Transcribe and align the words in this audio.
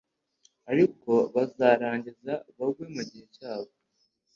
Ariko 0.71 1.11
bazarangiza 1.35 2.33
bagwe 2.57 2.83
mugihe 2.93 3.25
cyabo 3.35 3.71